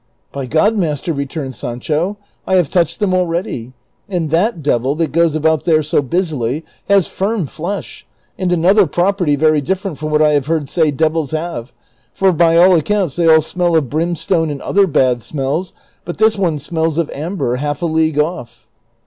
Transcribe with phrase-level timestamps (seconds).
[0.33, 2.17] "By God, master," returned Sancho,"
[2.47, 3.73] I have touched them already;
[4.09, 9.35] and that devil, that goes about there so biisily, has firm flesh, and another property
[9.35, 11.71] very different from Avhat I have heard say devils have,
[12.15, 15.71] for by all accounts they all sniell of brimstone and other bad smells;
[16.03, 18.67] but this one smells of amber half a league off."